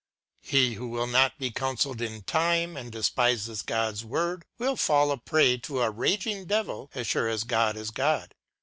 He 0.41 0.73
who 0.73 0.87
will 0.87 1.05
not 1.05 1.37
be 1.37 1.51
counselled 1.51 2.01
in 2.01 2.23
time 2.23 2.75
and 2.75 2.91
despises 2.91 3.61
God's 3.61 4.03
Word 4.03 4.41
will 4.57 4.75
fall 4.75 5.11
a 5.11 5.17
prey 5.19 5.57
to 5.59 5.81
a 5.81 5.91
raging 5.91 6.45
devil 6.45 6.89
as 6.95 7.05
sure 7.05 7.27
as 7.29 7.43
God 7.43 7.77
is 7.77 7.91
God. 7.91 8.33